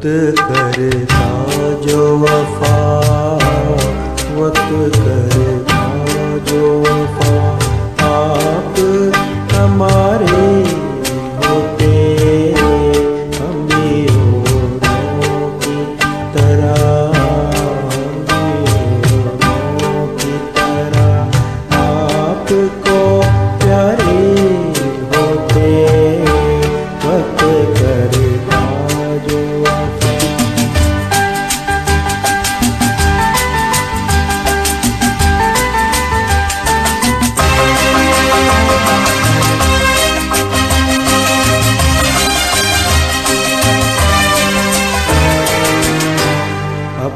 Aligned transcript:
वक्त 0.00 0.38
करता 0.40 1.24
जो 1.84 2.04
वफा 2.18 2.76
वक्त 4.36 4.70
करता 4.96 5.39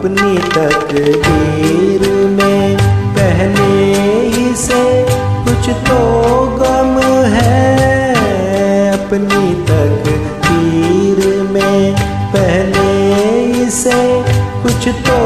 अपनी 0.04 0.38
तकदीर 0.54 2.02
में 2.30 2.76
पहले 3.14 3.68
ही 4.32 4.54
से 4.54 4.80
कुछ 5.44 5.68
तो 5.86 6.00
गम 6.56 6.90
है। 7.34 7.62
अपनी 8.92 9.46
तकदीर 9.70 11.20
में 11.52 11.94
पहले 12.34 12.90
ही 13.46 13.70
से 13.70 14.02
कुछ 14.62 14.88
तो 15.08 15.18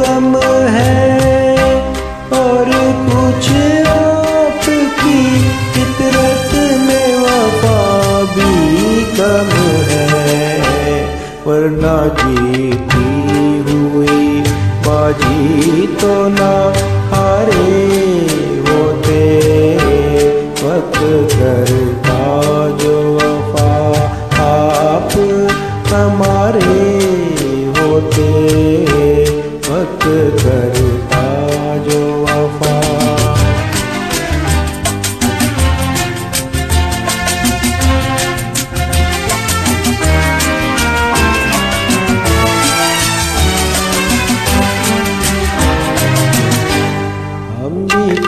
गम 0.00 0.32
है। 0.76 1.04
और 2.38 2.72
कुछ 3.10 3.50
आपकी 3.88 5.20
फितरत 5.74 6.50
में 6.86 7.08
वफा 7.18 7.78
भी 8.32 9.04
कम 9.18 9.52
है। 9.90 11.04
वरना 11.46 11.96
जीती 12.14 12.93
तो 16.00 16.14
ना 16.28 16.52
हारे 17.10 17.66
होते 18.66 19.20
वक्त 20.62 20.98
करता 21.34 22.20
जो 22.78 22.96
वफा 23.16 23.70
आप 24.44 25.12
हमारे 25.92 26.80
होते 27.78 28.30
वक्त 29.68 30.04
करता। 30.44 30.93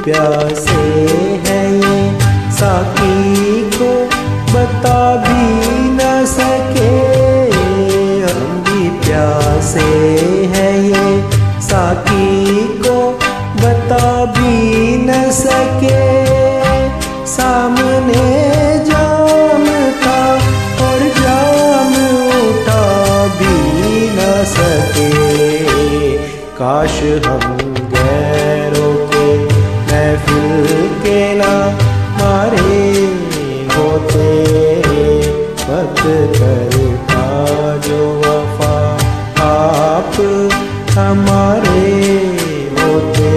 प्यासे 0.07 0.83
हैं 1.47 1.73
ये। 1.73 2.21
साकी 2.53 3.63
को 3.71 4.05
बता 4.55 5.17
भी 5.17 5.61
न 5.91 6.25
सके। 6.27 6.93
हम 8.23 8.65
भी 8.65 8.89
प्यासे 8.89 9.89
हैं 10.55 10.79
ये। 10.79 11.31
साकी 11.61 12.55
को 12.63 13.19
बता 13.57 14.25
भी 14.25 14.97
न 14.97 15.31
सके। 15.31 16.27
सामने 17.27 18.45
जाम 18.85 19.67
था 19.93 20.35
और 20.87 21.09
जाम 21.09 21.95
उठा 22.49 23.27
भी 23.27 23.55
न 24.11 24.45
सके। 24.45 25.11
काश 26.33 27.27
हम 27.27 27.76
हमारे 41.37 41.81
होते 42.77 43.31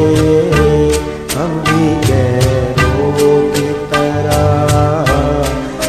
हम 1.31 1.55
भी 1.65 1.87
गैरों 2.05 3.31
की 3.55 3.65
तरह, 3.91 5.09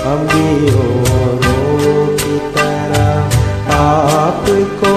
हम 0.07 0.27
भी 0.33 0.73
औरों 0.73 2.07
की 2.23 2.39
तरह 2.57 3.77
आपको 3.77 4.93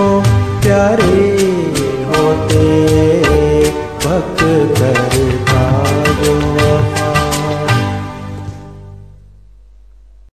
प्यारे 0.66 1.30
होते, 2.10 2.66
भक्त 4.06 4.42
करता 4.80 5.64